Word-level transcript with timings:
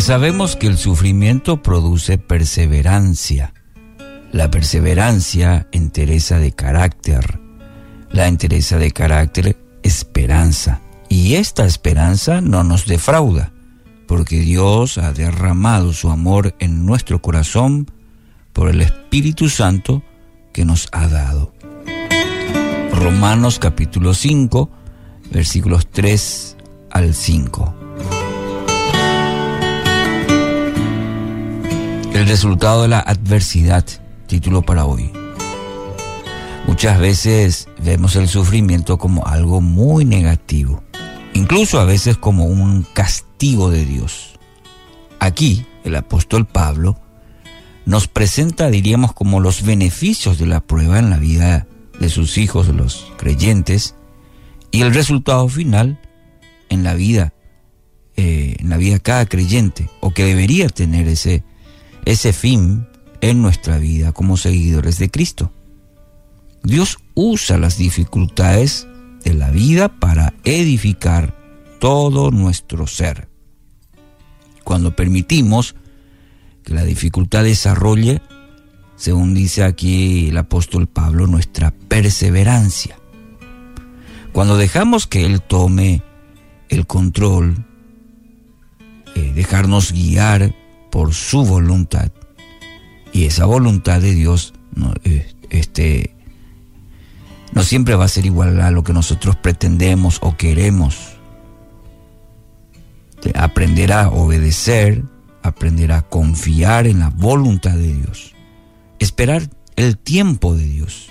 Sabemos 0.00 0.56
que 0.56 0.68
el 0.68 0.78
sufrimiento 0.78 1.62
produce 1.62 2.16
perseverancia. 2.16 3.52
La 4.32 4.50
perseverancia 4.50 5.68
entereza 5.70 6.38
de 6.38 6.52
carácter. 6.52 7.38
La 8.10 8.26
entereza 8.26 8.78
de 8.78 8.90
carácter, 8.90 9.58
esperanza. 9.82 10.80
Y 11.10 11.34
esta 11.34 11.66
esperanza 11.66 12.40
no 12.40 12.64
nos 12.64 12.86
defrauda, 12.86 13.52
porque 14.06 14.40
Dios 14.40 14.96
ha 14.96 15.12
derramado 15.12 15.92
su 15.92 16.08
amor 16.08 16.54
en 16.58 16.86
nuestro 16.86 17.20
corazón 17.20 17.90
por 18.54 18.70
el 18.70 18.80
Espíritu 18.80 19.50
Santo 19.50 20.02
que 20.54 20.64
nos 20.64 20.88
ha 20.92 21.06
dado. 21.06 21.52
Romanos 22.92 23.58
capítulo 23.58 24.14
5, 24.14 24.70
versículos 25.30 25.86
3 25.90 26.56
al 26.92 27.12
5. 27.12 27.87
El 32.18 32.26
resultado 32.26 32.82
de 32.82 32.88
la 32.88 32.98
adversidad, 32.98 33.84
título 34.26 34.62
para 34.62 34.86
hoy. 34.86 35.12
Muchas 36.66 36.98
veces 36.98 37.68
vemos 37.80 38.16
el 38.16 38.26
sufrimiento 38.26 38.98
como 38.98 39.24
algo 39.24 39.60
muy 39.60 40.04
negativo, 40.04 40.82
incluso 41.32 41.78
a 41.78 41.84
veces 41.84 42.18
como 42.18 42.46
un 42.46 42.84
castigo 42.92 43.70
de 43.70 43.84
Dios. 43.84 44.36
Aquí, 45.20 45.64
el 45.84 45.94
apóstol 45.94 46.44
Pablo 46.44 46.98
nos 47.86 48.08
presenta, 48.08 48.68
diríamos, 48.68 49.12
como 49.12 49.38
los 49.38 49.62
beneficios 49.62 50.40
de 50.40 50.46
la 50.46 50.58
prueba 50.58 50.98
en 50.98 51.10
la 51.10 51.18
vida 51.18 51.68
de 52.00 52.08
sus 52.08 52.36
hijos, 52.36 52.66
los 52.66 53.12
creyentes, 53.16 53.94
y 54.72 54.82
el 54.82 54.92
resultado 54.92 55.48
final 55.48 56.00
en 56.68 56.82
la 56.82 56.94
vida, 56.94 57.32
eh, 58.16 58.56
en 58.58 58.70
la 58.70 58.76
vida 58.76 58.94
de 58.94 59.00
cada 59.02 59.26
creyente, 59.26 59.88
o 60.00 60.10
que 60.10 60.24
debería 60.24 60.68
tener 60.68 61.06
ese, 61.06 61.44
ese 62.08 62.32
fin 62.32 62.88
en 63.20 63.42
nuestra 63.42 63.76
vida 63.76 64.12
como 64.12 64.38
seguidores 64.38 64.98
de 64.98 65.10
Cristo. 65.10 65.52
Dios 66.62 67.00
usa 67.12 67.58
las 67.58 67.76
dificultades 67.76 68.86
de 69.24 69.34
la 69.34 69.50
vida 69.50 69.90
para 69.90 70.32
edificar 70.44 71.34
todo 71.80 72.30
nuestro 72.30 72.86
ser. 72.86 73.28
Cuando 74.64 74.96
permitimos 74.96 75.74
que 76.64 76.72
la 76.72 76.84
dificultad 76.84 77.44
desarrolle, 77.44 78.22
según 78.96 79.34
dice 79.34 79.62
aquí 79.62 80.28
el 80.28 80.38
apóstol 80.38 80.86
Pablo, 80.86 81.26
nuestra 81.26 81.72
perseverancia. 81.72 82.98
Cuando 84.32 84.56
dejamos 84.56 85.06
que 85.06 85.26
Él 85.26 85.42
tome 85.42 86.02
el 86.70 86.86
control, 86.86 87.66
eh, 89.14 89.32
dejarnos 89.34 89.92
guiar 89.92 90.54
por 90.90 91.14
su 91.14 91.44
voluntad, 91.44 92.10
y 93.12 93.24
esa 93.24 93.46
voluntad 93.46 94.00
de 94.00 94.14
Dios 94.14 94.54
no, 94.74 94.92
eh, 95.04 95.34
este, 95.50 96.14
no 97.52 97.62
siempre 97.62 97.94
va 97.94 98.04
a 98.04 98.08
ser 98.08 98.26
igual 98.26 98.60
a 98.60 98.70
lo 98.70 98.84
que 98.84 98.92
nosotros 98.92 99.36
pretendemos 99.36 100.18
o 100.22 100.36
queremos. 100.36 101.14
Aprender 103.34 103.92
a 103.92 104.10
obedecer, 104.10 105.02
aprender 105.42 105.92
a 105.92 106.02
confiar 106.02 106.86
en 106.86 107.00
la 107.00 107.10
voluntad 107.10 107.74
de 107.74 107.94
Dios, 107.94 108.34
esperar 108.98 109.42
el 109.76 109.98
tiempo 109.98 110.54
de 110.54 110.64
Dios. 110.64 111.08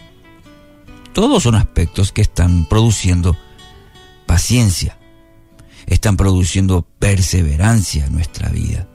Todos 1.14 1.44
son 1.44 1.56
aspectos 1.56 2.12
que 2.12 2.22
están 2.22 2.66
produciendo 2.66 3.36
paciencia, 4.26 4.98
están 5.86 6.16
produciendo 6.16 6.84
perseverancia 7.00 8.06
en 8.06 8.14
nuestra 8.14 8.50
vida. 8.50 8.88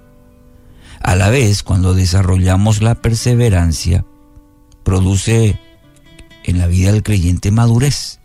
A 1.02 1.16
la 1.16 1.30
vez, 1.30 1.62
cuando 1.62 1.94
desarrollamos 1.94 2.80
la 2.80 2.94
perseverancia, 2.94 4.04
produce 4.84 5.58
en 6.44 6.58
la 6.58 6.66
vida 6.66 6.92
del 6.92 7.02
creyente 7.02 7.50
madurez. 7.50 8.20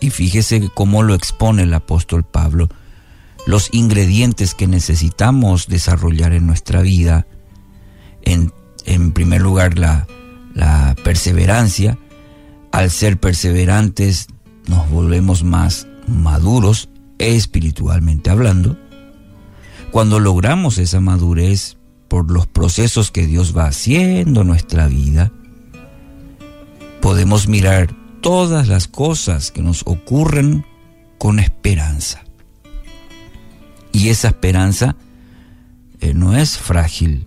Y 0.00 0.10
fíjese 0.10 0.68
cómo 0.74 1.02
lo 1.02 1.14
expone 1.14 1.62
el 1.62 1.74
apóstol 1.74 2.24
Pablo 2.24 2.68
los 3.46 3.68
ingredientes 3.72 4.54
que 4.54 4.66
necesitamos 4.66 5.68
desarrollar 5.68 6.32
en 6.32 6.46
nuestra 6.46 6.82
vida. 6.82 7.26
En, 8.22 8.52
primer 9.12 9.40
lugar, 9.40 9.78
la 9.78 10.96
perseverancia. 11.04 11.96
Al 12.72 12.90
ser 12.90 13.18
perseverantes, 13.18 14.26
nos 14.66 14.90
volvemos 14.90 15.44
más 15.44 15.86
maduros 16.08 16.90
espiritualmente 17.18 18.30
hablando. 18.30 18.76
Cuando 19.96 20.20
logramos 20.20 20.76
esa 20.76 21.00
madurez 21.00 21.78
por 22.08 22.30
los 22.30 22.46
procesos 22.46 23.10
que 23.10 23.26
Dios 23.26 23.56
va 23.56 23.64
haciendo 23.64 24.42
en 24.42 24.46
nuestra 24.46 24.88
vida, 24.88 25.32
podemos 27.00 27.48
mirar 27.48 27.96
todas 28.20 28.68
las 28.68 28.88
cosas 28.88 29.50
que 29.50 29.62
nos 29.62 29.80
ocurren 29.86 30.66
con 31.16 31.38
esperanza. 31.38 32.24
Y 33.90 34.10
esa 34.10 34.28
esperanza 34.28 34.96
eh, 36.02 36.12
no 36.12 36.36
es 36.36 36.58
frágil, 36.58 37.26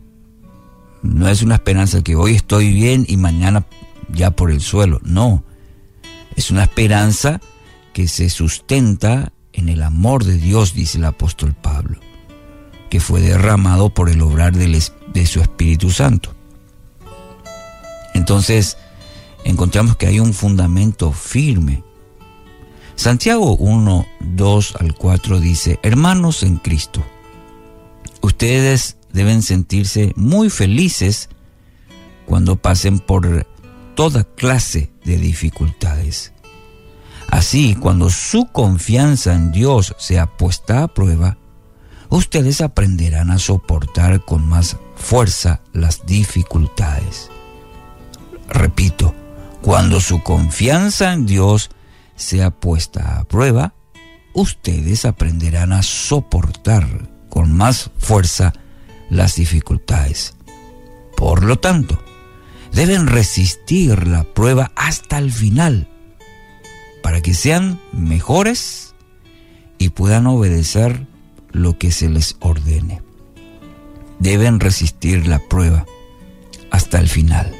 no 1.01 1.27
es 1.27 1.41
una 1.41 1.55
esperanza 1.55 2.03
que 2.03 2.15
hoy 2.15 2.35
estoy 2.35 2.71
bien 2.71 3.03
y 3.07 3.17
mañana 3.17 3.65
ya 4.13 4.29
por 4.29 4.51
el 4.51 4.61
suelo, 4.61 4.99
no. 5.03 5.43
Es 6.35 6.51
una 6.51 6.65
esperanza 6.65 7.41
que 7.93 8.07
se 8.07 8.29
sustenta 8.29 9.33
en 9.53 9.69
el 9.69 9.81
amor 9.81 10.23
de 10.23 10.37
Dios, 10.37 10.75
dice 10.75 10.99
el 10.99 11.05
apóstol 11.05 11.55
Pablo, 11.59 11.99
que 12.89 12.99
fue 12.99 13.21
derramado 13.21 13.89
por 13.89 14.09
el 14.09 14.21
obrar 14.21 14.53
de 14.53 15.25
su 15.25 15.41
Espíritu 15.41 15.91
Santo. 15.91 16.33
Entonces, 18.13 18.77
encontramos 19.43 19.95
que 19.95 20.07
hay 20.07 20.19
un 20.19 20.33
fundamento 20.33 21.11
firme 21.11 21.83
Santiago 22.99 23.55
1, 23.55 24.05
2 24.19 24.75
al 24.77 24.93
4 24.93 25.39
dice, 25.39 25.79
hermanos 25.83 26.43
en 26.43 26.57
Cristo, 26.57 27.01
ustedes 28.19 28.97
deben 29.13 29.41
sentirse 29.41 30.11
muy 30.17 30.49
felices 30.49 31.29
cuando 32.25 32.57
pasen 32.57 32.99
por 32.99 33.47
toda 33.95 34.25
clase 34.25 34.91
de 35.05 35.15
dificultades. 35.15 36.33
Así, 37.29 37.73
cuando 37.73 38.09
su 38.09 38.47
confianza 38.47 39.33
en 39.33 39.53
Dios 39.53 39.95
sea 39.97 40.35
puesta 40.35 40.83
a 40.83 40.89
prueba, 40.89 41.37
ustedes 42.09 42.61
aprenderán 42.61 43.31
a 43.31 43.39
soportar 43.39 44.25
con 44.25 44.47
más 44.47 44.77
fuerza 44.95 45.61
las 45.73 46.05
dificultades. 46.05 47.29
Repito, 48.49 49.13
cuando 49.61 49.99
su 49.99 50.23
confianza 50.23 51.13
en 51.13 51.25
Dios 51.25 51.69
sea 52.15 52.51
puesta 52.51 53.19
a 53.19 53.23
prueba, 53.25 53.73
ustedes 54.33 55.05
aprenderán 55.05 55.73
a 55.73 55.83
soportar 55.83 57.09
con 57.29 57.55
más 57.55 57.91
fuerza 57.97 58.53
las 59.09 59.35
dificultades. 59.35 60.35
Por 61.15 61.43
lo 61.43 61.57
tanto, 61.57 62.01
deben 62.73 63.07
resistir 63.07 64.07
la 64.07 64.23
prueba 64.23 64.71
hasta 64.75 65.17
el 65.17 65.31
final 65.31 65.87
para 67.01 67.21
que 67.21 67.33
sean 67.33 67.79
mejores 67.91 68.95
y 69.77 69.89
puedan 69.89 70.27
obedecer 70.27 71.07
lo 71.51 71.77
que 71.77 71.91
se 71.91 72.09
les 72.09 72.35
ordene. 72.39 73.01
Deben 74.19 74.59
resistir 74.59 75.27
la 75.27 75.39
prueba 75.39 75.85
hasta 76.71 76.99
el 76.99 77.07
final. 77.07 77.53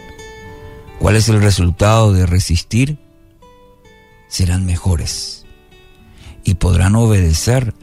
¿Cuál 1.00 1.16
es 1.16 1.30
el 1.30 1.42
resultado 1.42 2.12
de 2.14 2.26
resistir? 2.26 3.00
serán 4.30 4.66
mejores 4.66 5.44
y 6.46 6.54
podrán 6.54 6.96
obedecer 6.96 7.74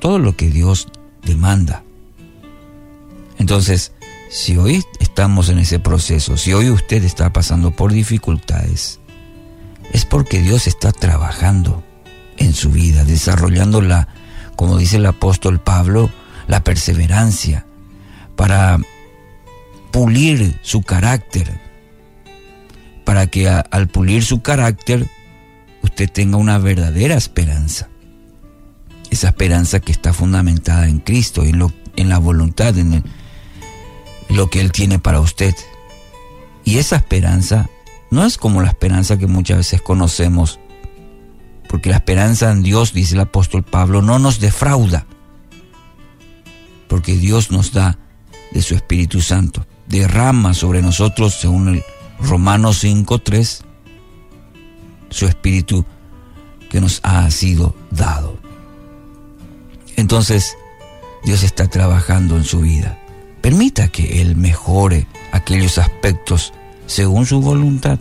todo 0.00 0.20
lo 0.20 0.36
que 0.36 0.50
Dios 0.50 0.88
demanda. 1.24 1.82
Entonces, 3.38 3.92
si 4.30 4.56
hoy 4.56 4.84
estamos 5.00 5.48
en 5.48 5.58
ese 5.58 5.80
proceso, 5.80 6.36
si 6.36 6.52
hoy 6.52 6.70
usted 6.70 7.02
está 7.02 7.32
pasando 7.32 7.72
por 7.72 7.92
dificultades, 7.92 9.00
es 9.92 10.04
porque 10.04 10.40
Dios 10.40 10.66
está 10.66 10.92
trabajando 10.92 11.82
en 12.36 12.52
su 12.52 12.70
vida, 12.70 13.04
desarrollando 13.04 13.80
la, 13.80 14.08
como 14.58 14.76
dice 14.76 14.96
el 14.96 15.06
apóstol 15.06 15.60
Pablo, 15.60 16.10
la 16.48 16.64
perseverancia 16.64 17.64
para 18.34 18.80
pulir 19.92 20.58
su 20.62 20.82
carácter, 20.82 21.60
para 23.04 23.28
que 23.28 23.48
al 23.48 23.86
pulir 23.86 24.24
su 24.24 24.42
carácter 24.42 25.06
usted 25.84 26.10
tenga 26.10 26.38
una 26.38 26.58
verdadera 26.58 27.14
esperanza. 27.14 27.88
Esa 29.10 29.28
esperanza 29.28 29.78
que 29.78 29.92
está 29.92 30.12
fundamentada 30.12 30.88
en 30.88 30.98
Cristo, 30.98 31.44
en, 31.44 32.08
la 32.08 32.18
voluntad, 32.18 32.76
en, 32.76 33.04
lo 34.28 34.50
que 34.50 34.60
Él 34.60 34.72
tiene 34.72 34.98
para 34.98 35.20
usted. 35.20 35.54
Y 36.64 36.78
esa 36.78 36.96
esperanza 36.96 37.70
no 38.10 38.26
es 38.26 38.36
como 38.36 38.60
la 38.60 38.70
esperanza 38.70 39.18
que 39.18 39.28
muchas 39.28 39.58
veces 39.58 39.82
conocemos, 39.82 40.58
porque 41.68 41.90
la 41.90 41.96
esperanza 41.96 42.50
en 42.50 42.62
Dios, 42.62 42.92
dice 42.92 43.14
el 43.14 43.20
apóstol 43.20 43.62
Pablo, 43.62 44.02
no 44.02 44.18
nos 44.18 44.40
defrauda, 44.40 45.06
porque 46.88 47.16
Dios 47.16 47.50
nos 47.50 47.72
da 47.72 47.98
de 48.52 48.62
su 48.62 48.74
Espíritu 48.74 49.20
Santo. 49.20 49.66
Derrama 49.86 50.54
sobre 50.54 50.82
nosotros, 50.82 51.34
según 51.34 51.68
el 51.68 51.84
Romanos 52.18 52.82
5.3, 52.82 53.62
su 55.10 55.26
Espíritu 55.26 55.84
que 56.70 56.80
nos 56.80 57.00
ha 57.02 57.30
sido 57.30 57.74
dado. 57.90 58.38
Entonces, 59.96 60.56
Dios 61.24 61.42
está 61.42 61.68
trabajando 61.68 62.36
en 62.36 62.44
su 62.44 62.60
vida. 62.60 62.98
Permita 63.40 63.88
que 63.88 64.20
Él 64.20 64.36
mejore 64.36 65.06
aquellos 65.32 65.78
aspectos 65.78 66.52
según 66.86 67.26
su 67.26 67.40
voluntad, 67.40 67.98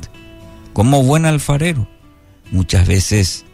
como 0.73 1.03
buen 1.03 1.25
alfarero. 1.25 1.87
Muchas 2.51 2.87
veces, 2.87 3.45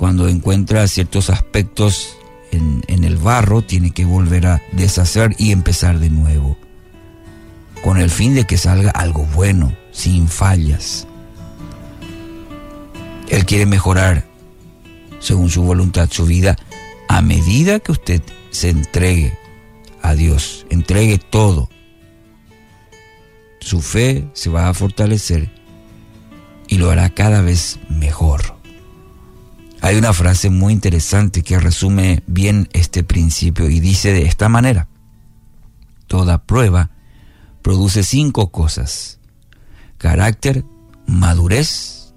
cuando 0.00 0.28
encuentra 0.28 0.88
ciertos 0.88 1.28
aspectos 1.28 2.16
en, 2.52 3.04
el 3.04 3.18
barro, 3.18 3.60
tiene 3.60 3.90
que 3.90 4.06
volver 4.06 4.46
a 4.46 4.62
deshacer 4.72 5.34
y 5.36 5.52
empezar 5.52 5.98
de 5.98 6.08
nuevo, 6.08 6.56
con 7.84 7.98
el 7.98 8.08
fin 8.08 8.34
de 8.34 8.46
que 8.46 8.56
salga 8.56 8.92
algo 8.92 9.26
bueno, 9.34 9.76
sin 9.92 10.26
fallas. 10.26 11.06
Él 13.28 13.44
quiere 13.44 13.66
mejorar, 13.66 14.24
según 15.18 15.50
su 15.50 15.64
voluntad, 15.64 16.08
su 16.10 16.24
vida 16.24 16.56
a 17.06 17.20
medida 17.20 17.78
que 17.78 17.92
usted 17.92 18.22
se 18.50 18.70
entregue 18.70 19.36
a 20.00 20.14
Dios, 20.14 20.64
entregue 20.70 21.18
todo. 21.18 21.68
Su 23.60 23.82
fe 23.82 24.30
se 24.32 24.48
va 24.48 24.70
a 24.70 24.74
fortalecer 24.74 25.50
y 26.68 26.78
lo 26.78 26.90
hará 26.90 27.10
cada 27.10 27.42
vez 27.42 27.78
mejor. 27.90 28.59
Hay 29.90 29.96
una 29.96 30.12
frase 30.12 30.50
muy 30.50 30.72
interesante 30.72 31.42
que 31.42 31.58
resume 31.58 32.22
bien 32.28 32.68
este 32.72 33.02
principio 33.02 33.68
y 33.68 33.80
dice 33.80 34.12
de 34.12 34.22
esta 34.22 34.48
manera, 34.48 34.86
toda 36.06 36.44
prueba 36.44 36.90
produce 37.60 38.04
cinco 38.04 38.52
cosas, 38.52 39.18
carácter, 39.98 40.64
madurez, 41.08 42.14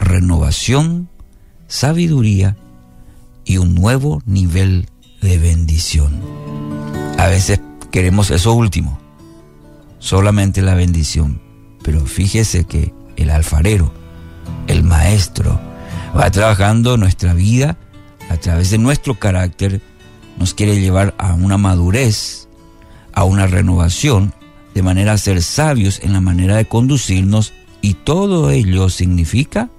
renovación, 0.00 1.08
sabiduría 1.68 2.56
y 3.44 3.58
un 3.58 3.76
nuevo 3.76 4.20
nivel 4.26 4.88
de 5.22 5.38
bendición. 5.38 6.20
A 7.16 7.28
veces 7.28 7.60
queremos 7.92 8.32
eso 8.32 8.54
último, 8.54 8.98
solamente 10.00 10.62
la 10.62 10.74
bendición, 10.74 11.40
pero 11.84 12.06
fíjese 12.06 12.64
que 12.64 12.92
el 13.14 13.30
alfarero, 13.30 13.94
el 14.66 14.82
maestro, 14.82 15.60
va 16.16 16.30
trabajando 16.30 16.96
nuestra 16.96 17.34
vida 17.34 17.76
a 18.28 18.36
través 18.36 18.70
de 18.70 18.78
nuestro 18.78 19.18
carácter, 19.18 19.80
nos 20.38 20.54
quiere 20.54 20.80
llevar 20.80 21.14
a 21.18 21.34
una 21.34 21.58
madurez, 21.58 22.48
a 23.12 23.24
una 23.24 23.46
renovación, 23.46 24.32
de 24.74 24.82
manera 24.82 25.12
a 25.12 25.18
ser 25.18 25.42
sabios 25.42 26.00
en 26.02 26.12
la 26.12 26.20
manera 26.20 26.56
de 26.56 26.66
conducirnos 26.66 27.52
y 27.80 27.94
todo 27.94 28.50
ello 28.50 28.88
significa 28.88 29.70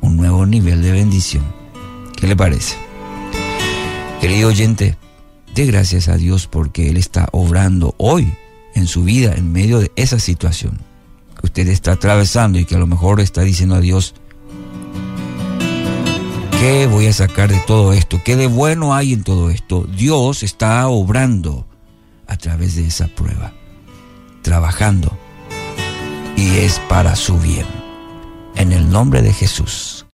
un 0.00 0.16
nuevo 0.16 0.46
nivel 0.46 0.82
de 0.82 0.92
bendición. 0.92 1.44
¿Qué 2.16 2.26
le 2.26 2.36
parece? 2.36 2.76
Querido 4.20 4.48
oyente, 4.48 4.96
dé 5.54 5.66
gracias 5.66 6.08
a 6.08 6.16
Dios 6.16 6.46
porque 6.46 6.90
Él 6.90 6.96
está 6.96 7.28
obrando 7.32 7.94
hoy 7.98 8.32
en 8.74 8.86
su 8.86 9.04
vida 9.04 9.34
en 9.34 9.52
medio 9.52 9.80
de 9.80 9.90
esa 9.96 10.18
situación 10.18 10.78
que 11.40 11.46
usted 11.46 11.68
está 11.68 11.92
atravesando 11.92 12.58
y 12.58 12.64
que 12.64 12.76
a 12.76 12.78
lo 12.78 12.86
mejor 12.86 13.20
está 13.20 13.42
diciendo 13.42 13.74
a 13.74 13.80
Dios, 13.80 14.14
¿qué 16.66 16.88
voy 16.88 17.06
a 17.06 17.12
sacar 17.12 17.48
de 17.48 17.60
todo 17.60 17.92
esto? 17.92 18.20
¿Qué 18.24 18.34
de 18.34 18.48
bueno 18.48 18.92
hay 18.92 19.12
en 19.12 19.22
todo 19.22 19.50
esto? 19.50 19.84
Dios 19.84 20.42
está 20.42 20.88
obrando 20.88 21.64
a 22.26 22.36
través 22.36 22.74
de 22.74 22.84
esa 22.84 23.06
prueba, 23.06 23.52
trabajando 24.42 25.16
y 26.36 26.56
es 26.56 26.80
para 26.88 27.14
su 27.14 27.38
bien. 27.38 27.66
En 28.56 28.72
el 28.72 28.90
nombre 28.90 29.22
de 29.22 29.32
Jesús. 29.32 29.95